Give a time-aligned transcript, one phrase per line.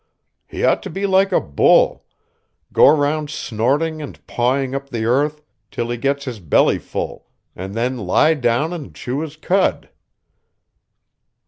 [0.47, 2.07] He ought to be like a bull
[2.73, 7.75] go around snorting and pawing up the earth till he gets his belly full, and
[7.75, 9.91] then lie down and chew his cud."